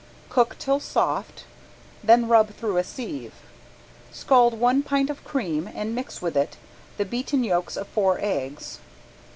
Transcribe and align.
Cook 0.29 0.57
till 0.57 0.79
soft, 0.79 1.43
then 2.03 2.27
rub 2.27 2.55
through 2.55 2.77
a 2.77 2.83
sieve. 2.83 3.35
Scald 4.11 4.59
one 4.59 4.81
pint 4.81 5.11
of 5.11 5.23
cream 5.23 5.69
and 5.75 5.93
mix 5.93 6.23
with 6.23 6.35
it 6.35 6.57
the 6.97 7.05
beaten 7.05 7.43
yolks 7.43 7.77
of 7.77 7.87
four 7.87 8.17
eggs. 8.19 8.79